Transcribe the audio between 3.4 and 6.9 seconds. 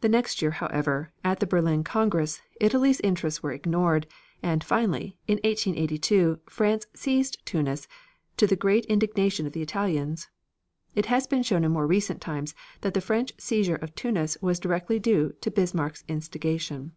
were ignored, and finally, in 1882, France